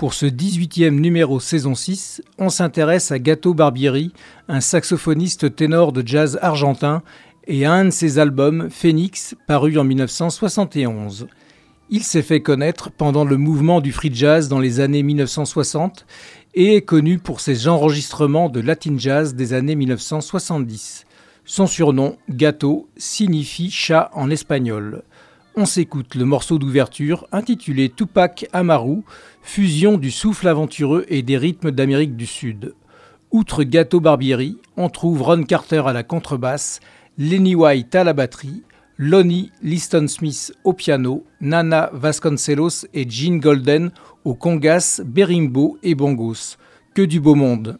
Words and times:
Pour 0.00 0.14
ce 0.14 0.24
18e 0.24 0.98
numéro 0.98 1.40
saison 1.40 1.74
6, 1.74 2.22
on 2.38 2.48
s'intéresse 2.48 3.12
à 3.12 3.18
Gato 3.18 3.52
Barbieri, 3.52 4.14
un 4.48 4.62
saxophoniste 4.62 5.54
ténor 5.54 5.92
de 5.92 6.02
jazz 6.06 6.38
argentin, 6.40 7.02
et 7.46 7.66
à 7.66 7.74
un 7.74 7.84
de 7.84 7.90
ses 7.90 8.18
albums, 8.18 8.70
Phoenix, 8.70 9.34
paru 9.46 9.76
en 9.76 9.84
1971. 9.84 11.26
Il 11.90 12.02
s'est 12.02 12.22
fait 12.22 12.40
connaître 12.40 12.90
pendant 12.90 13.26
le 13.26 13.36
mouvement 13.36 13.82
du 13.82 13.92
free 13.92 14.10
jazz 14.10 14.48
dans 14.48 14.58
les 14.58 14.80
années 14.80 15.02
1960 15.02 16.06
et 16.54 16.76
est 16.76 16.80
connu 16.80 17.18
pour 17.18 17.40
ses 17.40 17.68
enregistrements 17.68 18.48
de 18.48 18.60
latin 18.60 18.94
jazz 18.96 19.34
des 19.34 19.52
années 19.52 19.76
1970. 19.76 21.04
Son 21.44 21.66
surnom, 21.66 22.16
Gato, 22.30 22.88
signifie 22.96 23.70
chat 23.70 24.10
en 24.14 24.30
espagnol 24.30 25.02
on 25.56 25.66
s'écoute 25.66 26.14
le 26.14 26.24
morceau 26.24 26.58
d'ouverture 26.58 27.26
intitulé 27.32 27.88
Tupac 27.88 28.46
Amaru, 28.52 29.02
fusion 29.42 29.98
du 29.98 30.10
souffle 30.10 30.48
aventureux 30.48 31.04
et 31.08 31.22
des 31.22 31.36
rythmes 31.36 31.70
d'Amérique 31.70 32.16
du 32.16 32.26
Sud. 32.26 32.74
Outre 33.30 33.62
Gato 33.64 34.00
Barbieri, 34.00 34.58
on 34.76 34.88
trouve 34.88 35.22
Ron 35.22 35.44
Carter 35.44 35.82
à 35.86 35.92
la 35.92 36.02
contrebasse, 36.02 36.80
Lenny 37.18 37.54
White 37.54 37.94
à 37.94 38.04
la 38.04 38.12
batterie, 38.12 38.62
Lonnie 38.98 39.50
Liston 39.62 40.06
Smith 40.08 40.52
au 40.64 40.72
piano, 40.72 41.24
Nana 41.40 41.90
Vasconcelos 41.92 42.86
et 42.92 43.08
Jean 43.08 43.38
Golden 43.38 43.92
au 44.24 44.34
congas, 44.34 45.00
berimbo 45.04 45.78
et 45.82 45.94
bongos. 45.94 46.56
Que 46.94 47.02
du 47.02 47.20
beau 47.20 47.34
monde! 47.34 47.78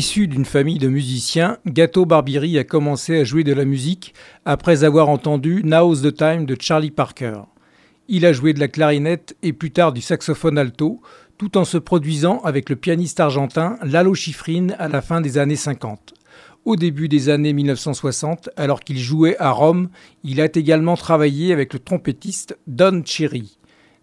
Issu 0.00 0.28
d'une 0.28 0.46
famille 0.46 0.78
de 0.78 0.88
musiciens, 0.88 1.58
Gato 1.66 2.06
Barbieri 2.06 2.56
a 2.56 2.64
commencé 2.64 3.20
à 3.20 3.24
jouer 3.24 3.44
de 3.44 3.52
la 3.52 3.66
musique 3.66 4.14
après 4.46 4.82
avoir 4.82 5.10
entendu 5.10 5.60
Now's 5.62 6.00
the 6.00 6.16
Time 6.16 6.46
de 6.46 6.56
Charlie 6.58 6.90
Parker. 6.90 7.42
Il 8.08 8.24
a 8.24 8.32
joué 8.32 8.54
de 8.54 8.60
la 8.60 8.68
clarinette 8.68 9.36
et 9.42 9.52
plus 9.52 9.72
tard 9.72 9.92
du 9.92 10.00
saxophone 10.00 10.56
alto, 10.56 11.02
tout 11.36 11.58
en 11.58 11.66
se 11.66 11.76
produisant 11.76 12.40
avec 12.44 12.70
le 12.70 12.76
pianiste 12.76 13.20
argentin 13.20 13.76
Lalo 13.82 14.14
Schifrin 14.14 14.68
à 14.78 14.88
la 14.88 15.02
fin 15.02 15.20
des 15.20 15.36
années 15.36 15.54
50. 15.54 16.14
Au 16.64 16.76
début 16.76 17.08
des 17.08 17.28
années 17.28 17.52
1960, 17.52 18.48
alors 18.56 18.80
qu'il 18.80 18.98
jouait 18.98 19.36
à 19.38 19.50
Rome, 19.50 19.90
il 20.24 20.40
a 20.40 20.46
également 20.46 20.96
travaillé 20.96 21.52
avec 21.52 21.74
le 21.74 21.78
trompettiste 21.78 22.56
Don 22.66 23.02
Cherry. 23.04 23.58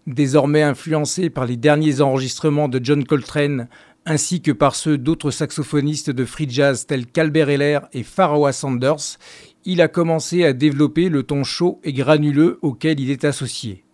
Désormais 0.08 0.62
influencé 0.62 1.28
par 1.28 1.44
les 1.44 1.58
derniers 1.58 2.00
enregistrements 2.00 2.68
de 2.68 2.80
John 2.82 3.04
Coltrane 3.04 3.68
ainsi 4.08 4.40
que 4.40 4.52
par 4.52 4.74
ceux 4.74 4.96
d'autres 4.96 5.30
saxophonistes 5.30 6.10
de 6.10 6.24
free 6.24 6.48
jazz 6.48 6.86
tels 6.86 7.06
qu'Albert 7.06 7.50
Heller 7.50 7.80
et 7.92 8.02
Pharaoh 8.02 8.50
Sanders, 8.52 9.18
il 9.66 9.82
a 9.82 9.88
commencé 9.88 10.44
à 10.44 10.54
développer 10.54 11.10
le 11.10 11.22
ton 11.24 11.44
chaud 11.44 11.78
et 11.84 11.92
granuleux 11.92 12.58
auquel 12.62 13.00
il 13.00 13.10
est 13.10 13.24
associé. 13.24 13.84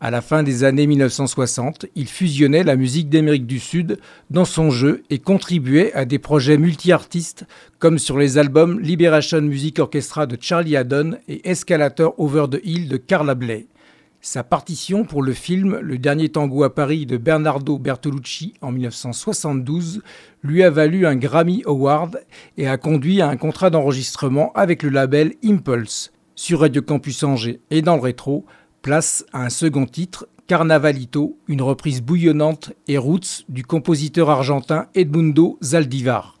À 0.00 0.10
la 0.10 0.22
fin 0.22 0.42
des 0.42 0.64
années 0.64 0.86
1960, 0.86 1.84
il 1.94 2.08
fusionnait 2.08 2.64
la 2.64 2.74
musique 2.74 3.10
d'Amérique 3.10 3.46
du 3.46 3.58
Sud 3.58 3.98
dans 4.30 4.46
son 4.46 4.70
jeu 4.70 5.02
et 5.10 5.18
contribuait 5.18 5.92
à 5.92 6.06
des 6.06 6.18
projets 6.18 6.56
multi-artistes 6.56 7.44
comme 7.78 7.98
sur 7.98 8.16
les 8.16 8.38
albums 8.38 8.80
Liberation 8.80 9.42
Music 9.42 9.78
Orchestra 9.78 10.24
de 10.24 10.38
Charlie 10.40 10.78
Haddon 10.78 11.18
et 11.28 11.50
Escalator 11.50 12.14
Over 12.16 12.46
the 12.50 12.60
Hill 12.64 12.88
de 12.88 12.96
Carla 12.96 13.34
Bley. 13.34 13.66
Sa 14.22 14.44
partition 14.44 15.04
pour 15.04 15.22
le 15.22 15.32
film 15.32 15.78
Le 15.80 15.96
dernier 15.96 16.28
tango 16.28 16.62
à 16.62 16.74
Paris 16.74 17.06
de 17.06 17.16
Bernardo 17.16 17.78
Bertolucci 17.78 18.52
en 18.60 18.70
1972 18.70 20.02
lui 20.42 20.62
a 20.62 20.68
valu 20.68 21.06
un 21.06 21.16
Grammy 21.16 21.62
Award 21.64 22.22
et 22.58 22.68
a 22.68 22.76
conduit 22.76 23.22
à 23.22 23.30
un 23.30 23.38
contrat 23.38 23.70
d'enregistrement 23.70 24.52
avec 24.52 24.82
le 24.82 24.90
label 24.90 25.36
Impulse. 25.42 26.12
Sur 26.34 26.60
Radio 26.60 26.82
Campus 26.82 27.22
Angers 27.22 27.60
et 27.70 27.80
dans 27.80 27.96
le 27.96 28.02
rétro, 28.02 28.44
place 28.82 29.24
à 29.32 29.42
un 29.42 29.50
second 29.50 29.86
titre, 29.86 30.28
Carnavalito, 30.46 31.38
une 31.48 31.62
reprise 31.62 32.02
bouillonnante 32.02 32.74
et 32.88 32.98
roots 32.98 33.44
du 33.48 33.64
compositeur 33.64 34.28
argentin 34.28 34.88
Edmundo 34.94 35.58
Zaldivar. 35.62 36.38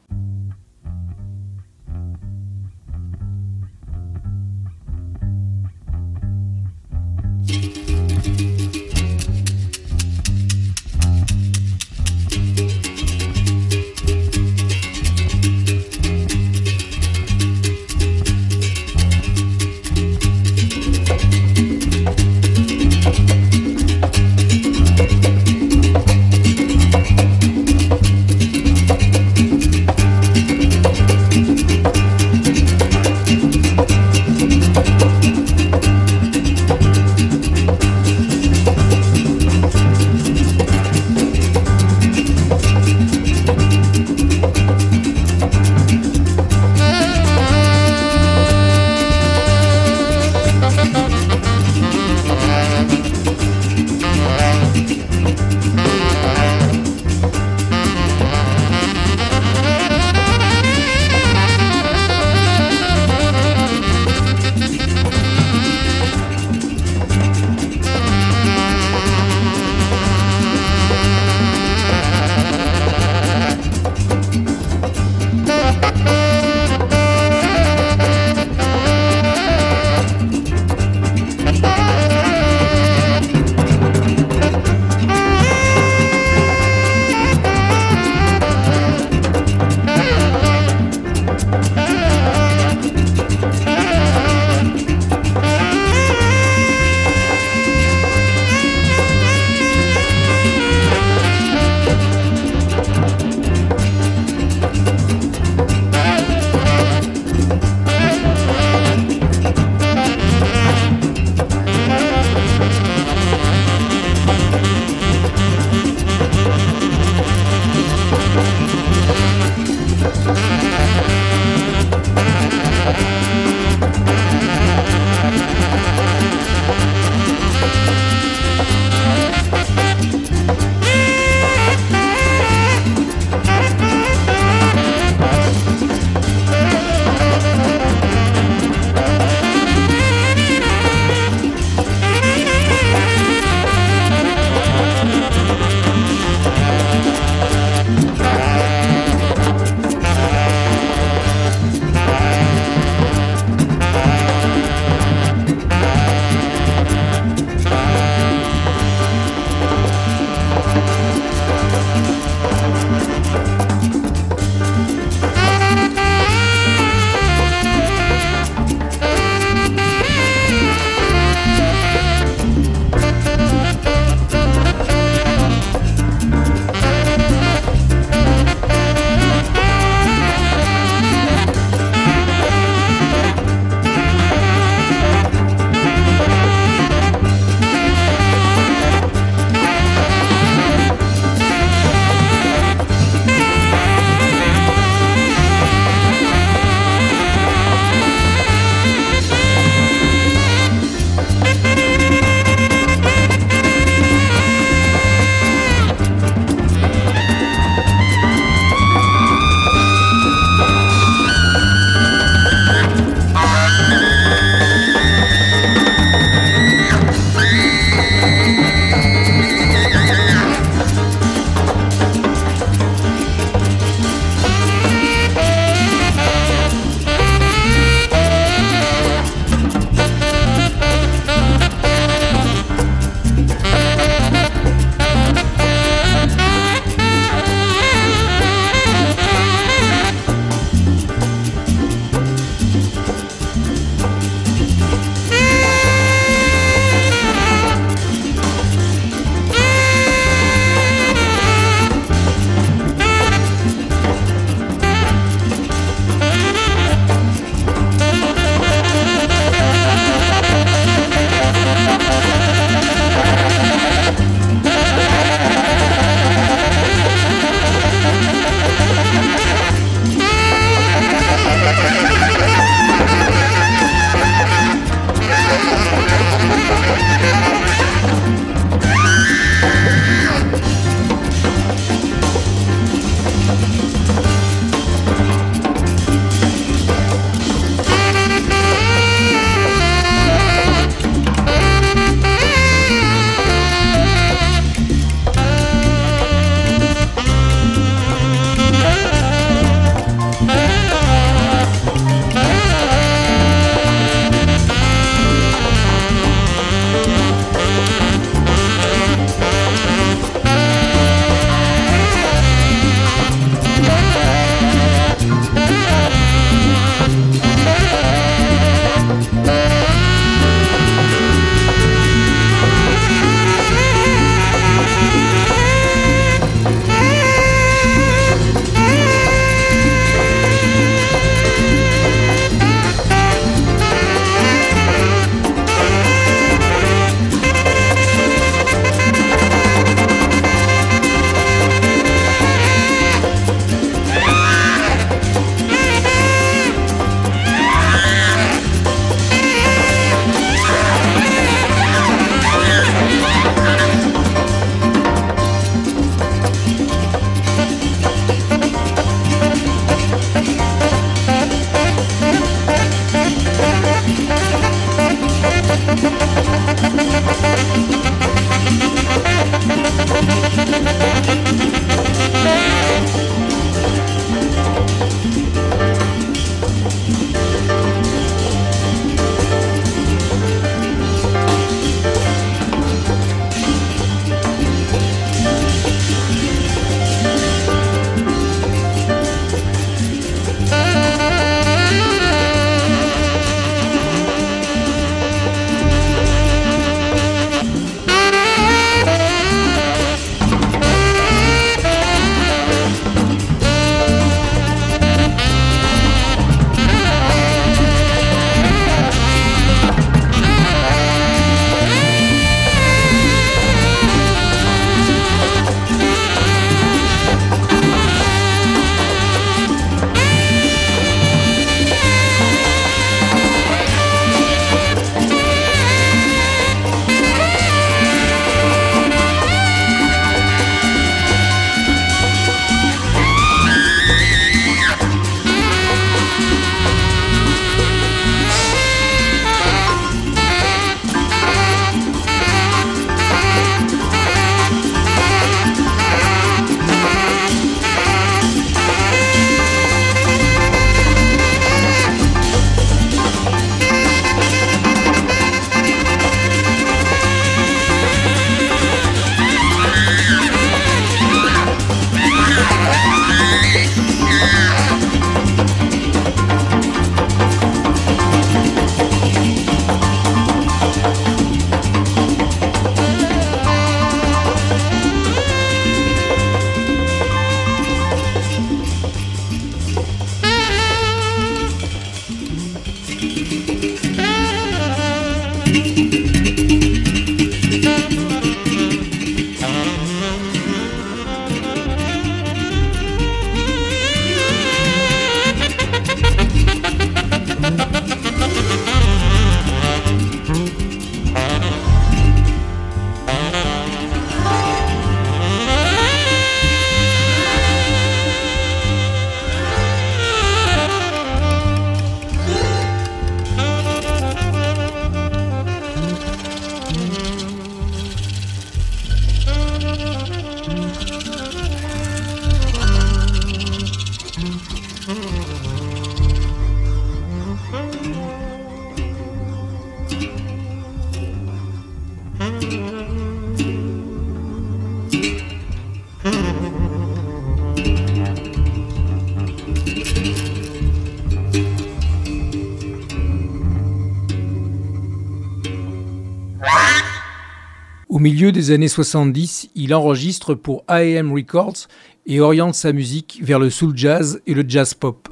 Milieu 548.20 548.52
des 548.52 548.70
années 548.70 548.88
70, 548.88 549.70
il 549.74 549.94
enregistre 549.94 550.54
pour 550.54 550.84
AM 550.88 551.32
Records 551.32 551.88
et 552.26 552.40
oriente 552.40 552.74
sa 552.74 552.92
musique 552.92 553.40
vers 553.42 553.58
le 553.58 553.70
soul 553.70 553.96
jazz 553.96 554.42
et 554.46 554.54
le 554.54 554.64
jazz 554.68 554.94
pop. 554.94 555.28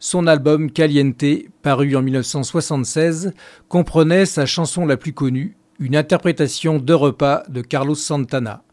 Son 0.00 0.26
album 0.26 0.70
Caliente, 0.72 1.24
paru 1.62 1.94
en 1.94 2.02
1976, 2.02 3.32
comprenait 3.68 4.26
sa 4.26 4.44
chanson 4.44 4.84
la 4.84 4.96
plus 4.96 5.12
connue, 5.12 5.56
une 5.78 5.94
interprétation 5.94 6.78
de 6.78 6.92
repas 6.92 7.44
de 7.48 7.62
Carlos 7.62 7.94
Santana. 7.94 8.64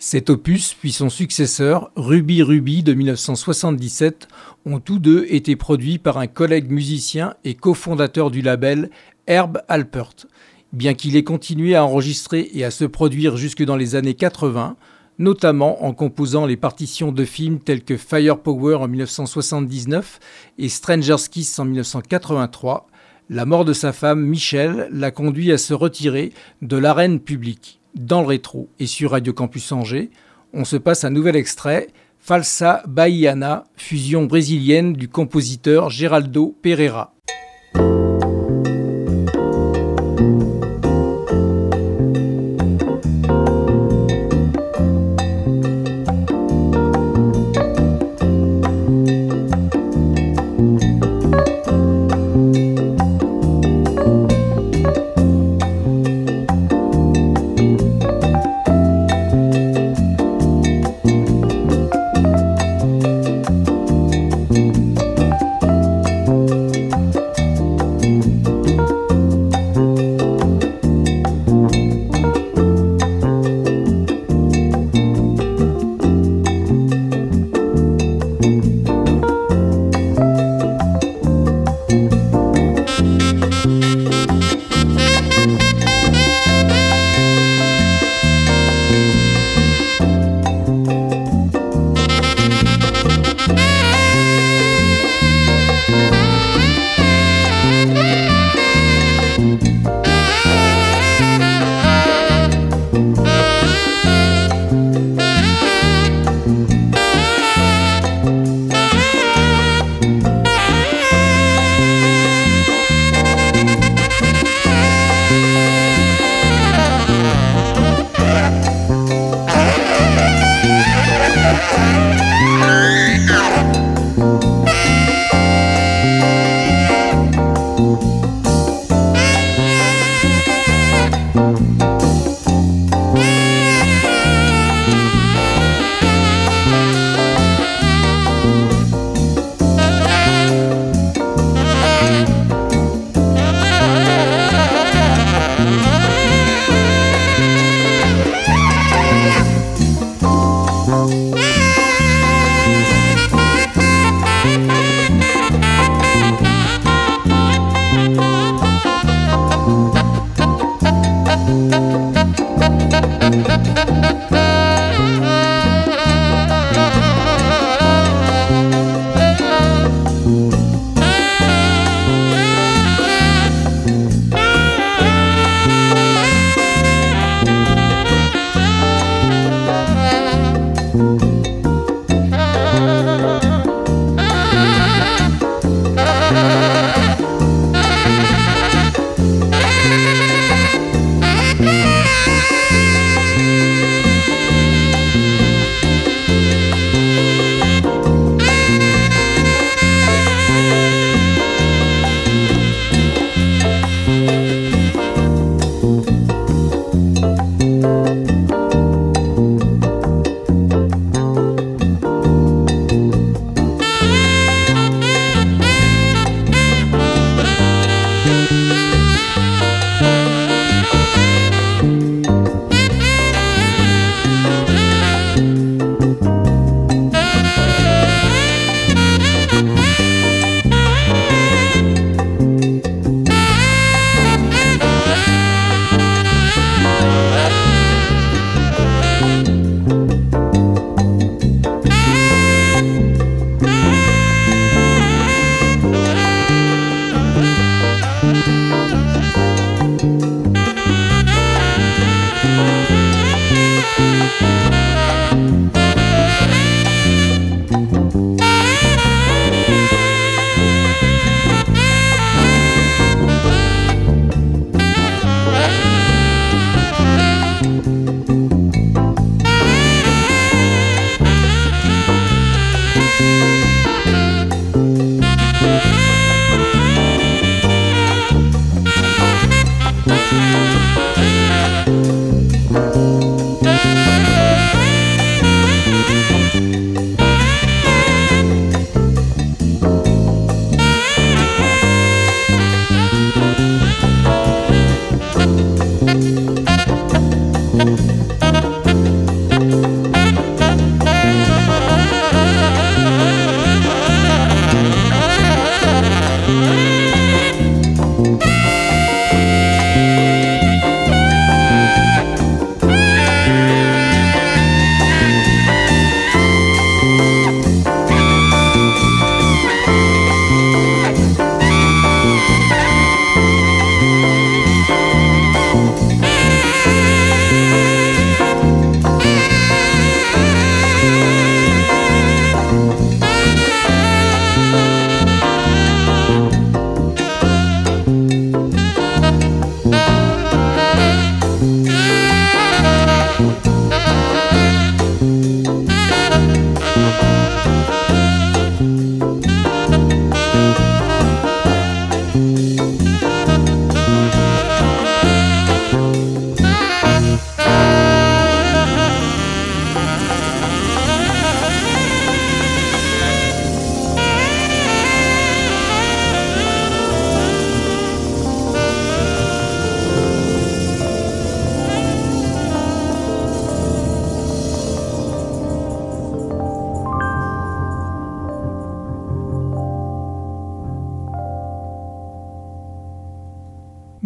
Cet 0.00 0.28
opus, 0.28 0.74
puis 0.74 0.90
son 0.90 1.08
successeur, 1.08 1.92
Ruby 1.94 2.42
Ruby 2.42 2.82
de 2.82 2.92
1977, 2.92 4.26
ont 4.66 4.80
tous 4.80 4.98
deux 4.98 5.26
été 5.28 5.54
produits 5.54 5.98
par 5.98 6.18
un 6.18 6.26
collègue 6.26 6.72
musicien 6.72 7.34
et 7.44 7.54
cofondateur 7.54 8.32
du 8.32 8.42
label, 8.42 8.90
Herb 9.28 9.62
Alpert. 9.68 10.26
Bien 10.72 10.94
qu'il 10.94 11.16
ait 11.16 11.24
continué 11.24 11.74
à 11.74 11.84
enregistrer 11.84 12.50
et 12.54 12.64
à 12.64 12.70
se 12.70 12.86
produire 12.86 13.36
jusque 13.36 13.62
dans 13.62 13.76
les 13.76 13.94
années 13.94 14.14
80, 14.14 14.76
notamment 15.18 15.84
en 15.84 15.92
composant 15.92 16.46
les 16.46 16.56
partitions 16.56 17.12
de 17.12 17.24
films 17.26 17.58
tels 17.58 17.84
que 17.84 17.98
Firepower 17.98 18.76
en 18.76 18.88
1979 18.88 20.18
et 20.58 20.70
Stranger's 20.70 21.28
Kiss 21.28 21.58
en 21.58 21.66
1983, 21.66 22.86
la 23.28 23.44
mort 23.44 23.66
de 23.66 23.74
sa 23.74 23.92
femme, 23.92 24.24
Michelle, 24.24 24.88
l'a 24.90 25.10
conduit 25.10 25.52
à 25.52 25.58
se 25.58 25.74
retirer 25.74 26.32
de 26.62 26.76
l'arène 26.78 27.20
publique. 27.20 27.80
Dans 27.94 28.22
le 28.22 28.28
rétro 28.28 28.70
et 28.80 28.86
sur 28.86 29.10
Radio 29.10 29.34
Campus 29.34 29.72
Angers, 29.72 30.10
on 30.54 30.64
se 30.64 30.76
passe 30.76 31.04
un 31.04 31.10
nouvel 31.10 31.36
extrait, 31.36 31.88
Falsa 32.18 32.82
Bahiana, 32.86 33.64
fusion 33.76 34.24
brésilienne 34.24 34.94
du 34.94 35.08
compositeur 35.08 35.90
Geraldo 35.90 36.56
Pereira. 36.62 37.14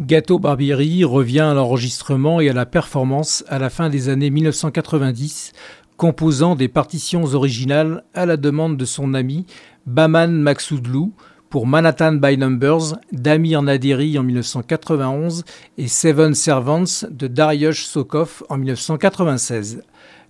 Gâteau 0.07 0.39
Barbieri 0.39 1.03
revient 1.03 1.41
à 1.41 1.55
l'enregistrement 1.55 2.41
et 2.41 2.49
à 2.49 2.53
la 2.53 2.65
performance 2.65 3.43
à 3.49 3.59
la 3.59 3.71
fin 3.71 3.89
des 3.91 4.09
années 4.09 4.31
1990, 4.31 5.53
composant 5.97 6.55
des 6.55 6.69
partitions 6.69 7.25
originales 7.25 8.05
à 8.15 8.25
la 8.25 8.37
demande 8.37 8.77
de 8.77 8.85
son 8.85 9.15
ami 9.15 9.47
Baman 9.85 10.29
Maksoudlou 10.29 11.13
pour 11.51 11.67
Manhattan 11.67 12.13
by 12.13 12.39
Numbers 12.39 12.95
d'Amir 13.11 13.63
Naderi 13.63 14.17
en 14.17 14.23
1991 14.23 15.43
et 15.77 15.89
Seven 15.89 16.35
Servants 16.35 17.05
de 17.11 17.27
Dariush 17.27 17.85
Sokov 17.85 18.45
en 18.49 18.59
1996. 18.59 19.83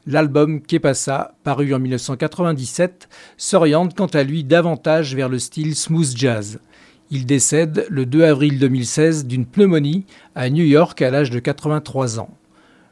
L'album 0.06 0.62
Kepasa, 0.62 1.34
paru 1.44 1.74
en 1.74 1.80
1997, 1.80 3.10
s'oriente 3.36 3.94
quant 3.94 4.06
à 4.06 4.22
lui 4.22 4.42
davantage 4.42 5.14
vers 5.14 5.28
le 5.28 5.38
style 5.38 5.76
smooth 5.76 6.16
jazz. 6.16 6.60
Il 7.08 7.24
décède 7.24 7.86
le 7.88 8.04
2 8.04 8.24
avril 8.24 8.58
2016 8.58 9.26
d'une 9.26 9.46
pneumonie 9.46 10.04
à 10.34 10.50
New 10.50 10.64
York 10.64 11.00
à 11.02 11.10
l'âge 11.10 11.30
de 11.30 11.38
83 11.38 12.18
ans. 12.18 12.30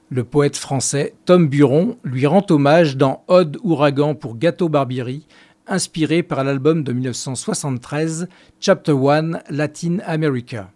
Le 0.08 0.22
poète 0.22 0.56
français 0.56 1.14
Tom 1.24 1.48
Buron 1.48 1.96
lui 2.04 2.24
rend 2.24 2.46
hommage 2.48 2.96
dans 2.96 3.24
Ode 3.26 3.58
Ouragan 3.64 4.14
pour 4.14 4.36
Gâteau 4.38 4.68
Barbieri, 4.68 5.26
inspiré 5.66 6.22
par 6.22 6.44
l'album 6.44 6.84
de 6.84 6.92
1973 6.92 8.28
Chapter 8.60 8.92
One 8.92 9.40
Latin 9.50 9.96
America. 10.06 10.70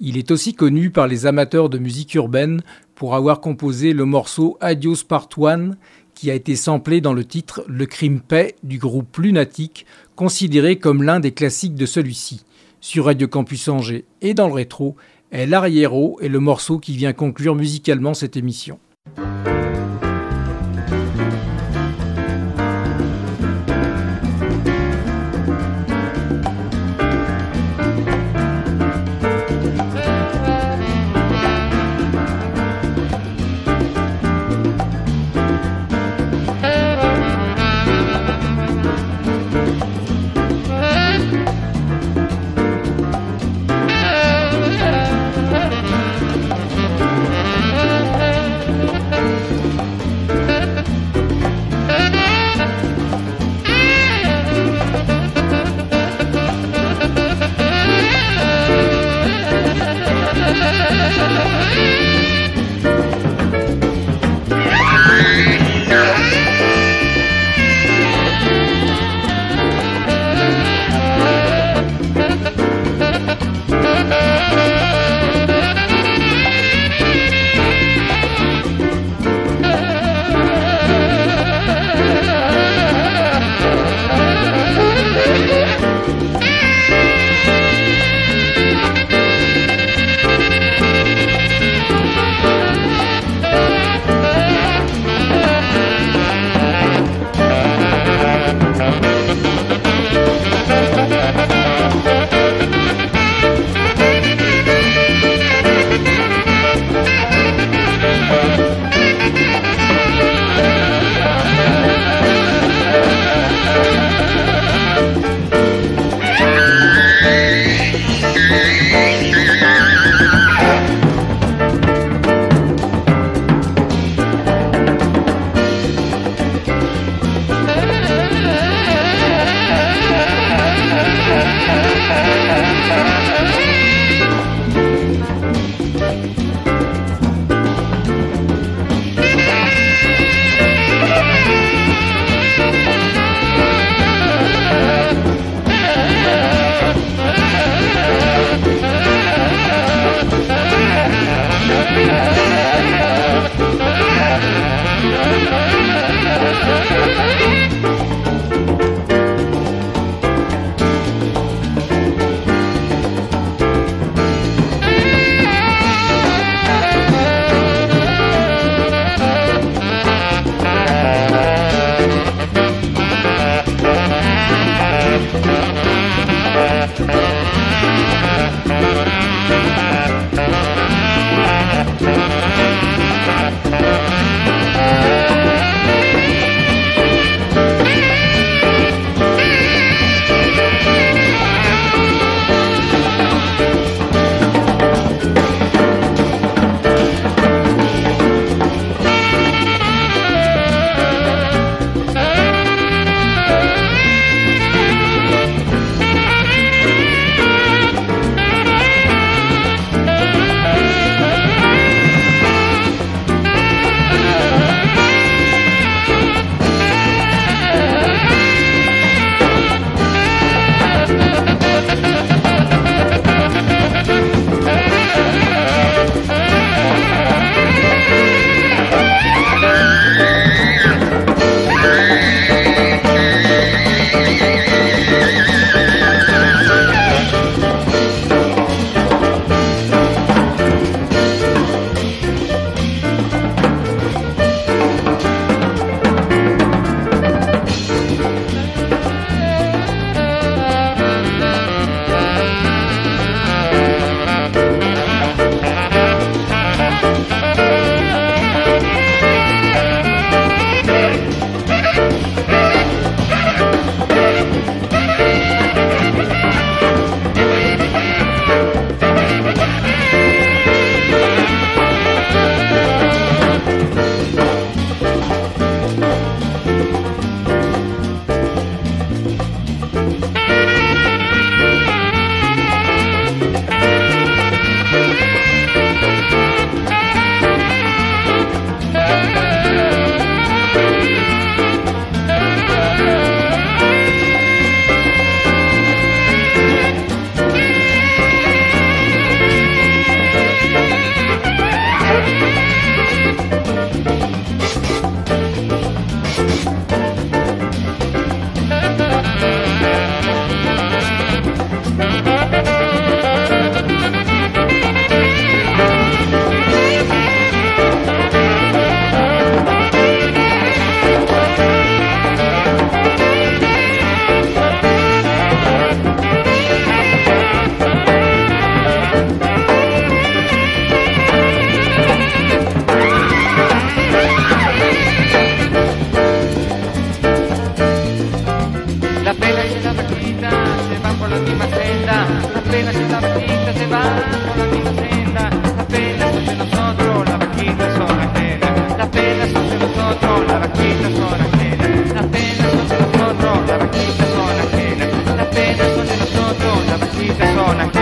Il 0.00 0.18
est 0.18 0.32
aussi 0.32 0.52
connu 0.52 0.90
par 0.90 1.06
les 1.06 1.26
amateurs 1.26 1.68
de 1.68 1.78
musique 1.78 2.14
urbaine 2.14 2.62
pour 2.96 3.14
avoir 3.14 3.40
composé 3.40 3.92
le 3.92 4.06
morceau 4.06 4.58
Adios 4.60 5.04
Part 5.06 5.28
One 5.36 5.76
qui 6.16 6.32
a 6.32 6.34
été 6.34 6.56
samplé 6.56 7.00
dans 7.00 7.14
le 7.14 7.24
titre 7.24 7.64
Le 7.68 7.86
Crime 7.86 8.20
Paix 8.20 8.56
du 8.64 8.78
groupe 8.78 9.16
Lunatic, 9.18 9.86
considéré 10.16 10.80
comme 10.80 11.04
l'un 11.04 11.20
des 11.20 11.30
classiques 11.30 11.76
de 11.76 11.86
celui-ci 11.86 12.42
sur 12.82 13.06
Radio 13.06 13.28
Campus 13.28 13.68
Angers 13.68 14.04
et 14.20 14.34
dans 14.34 14.48
le 14.48 14.54
rétro 14.54 14.96
est 15.30 15.46
l'Arriero 15.46 16.18
et 16.20 16.28
le 16.28 16.40
morceau 16.40 16.78
qui 16.78 16.94
vient 16.94 17.14
conclure 17.14 17.54
musicalement 17.54 18.12
cette 18.12 18.36
émission. 18.36 18.78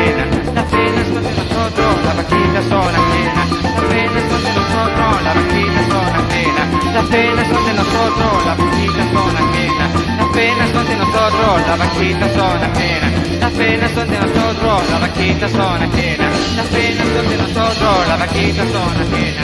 cena, 0.00 0.24
la 0.54 0.64
cena 0.68 1.04
sconde 1.04 1.30
non 1.34 1.46
nosotros, 1.50 2.04
la 2.04 2.12
vacchina 2.14 2.62
sola 2.62 2.98
cena, 3.10 3.42
la 3.76 3.84
cena 3.90 4.20
sconde 4.24 4.52
non 4.52 4.64
contro, 4.72 5.20
la 5.20 5.32
vaquita 5.34 5.82
sola 5.90 6.22
cena, 6.28 6.62
la 6.92 7.04
cena 7.10 7.44
sconde 7.44 7.72
non 7.72 7.86
contro, 7.90 8.44
la 8.44 8.54
vacchina 8.54 9.04
sola 9.12 9.42
cena, 9.52 9.86
la 10.16 10.28
cena 10.32 10.66
sconde 10.68 10.94
non 10.96 11.10
contro, 11.10 11.56
la 11.66 11.76
vacchina 11.76 12.28
sola 12.30 12.68
cena, 12.74 13.08
la 13.40 13.50
cena 13.50 13.88
sconde 13.88 14.18
non 14.18 14.30
contro, 14.32 14.82
la 14.90 14.98
vacchina 14.98 15.48
sola 15.48 15.88
cena, 15.94 16.28
la 16.56 16.64
cena 16.70 17.02
sconde 17.04 17.36
non 17.36 17.52
contro, 17.52 18.06
la 18.06 18.16
vacchina 18.16 18.64
sola 18.66 19.04
cena. 19.12 19.42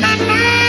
Mamma! 0.00 0.61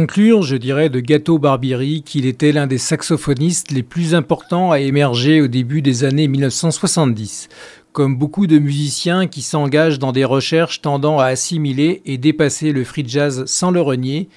Conclure, 0.00 0.44
je 0.44 0.54
dirais 0.54 0.90
de 0.90 1.00
Gato 1.00 1.40
Barbieri 1.40 2.02
qu'il 2.02 2.24
était 2.24 2.52
l'un 2.52 2.68
des 2.68 2.78
saxophonistes 2.78 3.72
les 3.72 3.82
plus 3.82 4.14
importants 4.14 4.70
à 4.70 4.78
émerger 4.78 5.40
au 5.40 5.48
début 5.48 5.82
des 5.82 6.04
années 6.04 6.28
1970. 6.28 7.48
Comme 7.90 8.16
beaucoup 8.16 8.46
de 8.46 8.60
musiciens 8.60 9.26
qui 9.26 9.42
s'engagent 9.42 9.98
dans 9.98 10.12
des 10.12 10.24
recherches 10.24 10.82
tendant 10.82 11.18
à 11.18 11.24
assimiler 11.24 12.00
et 12.06 12.16
dépasser 12.16 12.70
le 12.70 12.84
free 12.84 13.08
jazz 13.08 13.44
sans 13.46 13.72
le 13.72 13.80
renier, 13.80 14.28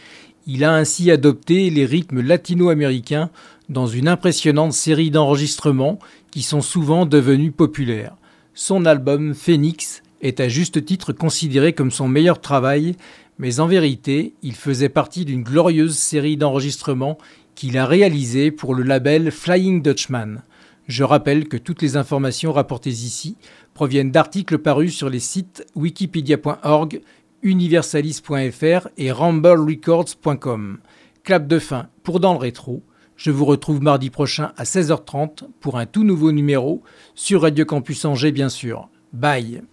il 0.47 0.63
a 0.63 0.73
ainsi 0.73 1.11
adopté 1.11 1.69
les 1.69 1.85
rythmes 1.85 2.21
latino-américains 2.21 3.29
dans 3.69 3.85
une 3.85 4.07
impressionnante 4.07 4.73
série 4.73 5.11
d'enregistrements 5.11 5.99
qui 6.31 6.41
sont 6.41 6.61
souvent 6.61 7.05
devenus 7.05 7.53
populaires. 7.55 8.15
Son 8.55 8.83
album 8.87 9.35
Phoenix 9.35 10.01
est 10.23 10.39
à 10.39 10.47
juste 10.47 10.83
titre 10.83 11.13
considéré 11.13 11.73
comme 11.73 11.91
son 11.91 12.07
meilleur 12.07 12.41
travail 12.41 12.95
mais 13.41 13.59
en 13.59 13.65
vérité, 13.65 14.35
il 14.43 14.53
faisait 14.53 14.87
partie 14.87 15.25
d'une 15.25 15.41
glorieuse 15.41 15.97
série 15.97 16.37
d'enregistrements 16.37 17.17
qu'il 17.55 17.75
a 17.75 17.87
réalisés 17.87 18.51
pour 18.51 18.75
le 18.75 18.83
label 18.83 19.31
Flying 19.31 19.81
Dutchman. 19.81 20.43
Je 20.87 21.03
rappelle 21.03 21.47
que 21.47 21.57
toutes 21.57 21.81
les 21.81 21.97
informations 21.97 22.53
rapportées 22.53 22.91
ici 22.91 23.37
proviennent 23.73 24.11
d'articles 24.11 24.59
parus 24.59 24.95
sur 24.95 25.09
les 25.09 25.19
sites 25.19 25.65
wikipedia.org, 25.75 27.01
universalis.fr 27.41 28.87
et 28.97 29.11
ramblerecords.com. 29.11 30.77
Clap 31.23 31.47
de 31.47 31.57
fin 31.57 31.87
pour 32.03 32.19
Dans 32.19 32.33
le 32.33 32.39
rétro. 32.39 32.83
Je 33.15 33.31
vous 33.31 33.45
retrouve 33.45 33.81
mardi 33.81 34.11
prochain 34.11 34.51
à 34.55 34.65
16h30 34.65 35.45
pour 35.59 35.79
un 35.79 35.87
tout 35.87 36.03
nouveau 36.03 36.31
numéro 36.31 36.83
sur 37.15 37.41
Radio 37.41 37.65
Campus 37.65 38.05
Angers 38.05 38.31
bien 38.31 38.49
sûr. 38.49 38.87
Bye. 39.13 39.63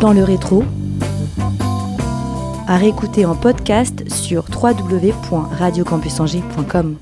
Dans 0.00 0.12
le 0.12 0.22
rétro, 0.22 0.64
à 2.68 2.76
réécouter 2.76 3.24
en 3.24 3.34
podcast 3.34 4.04
sur 4.12 4.44
www.radiocampusangers.com. 4.62 6.96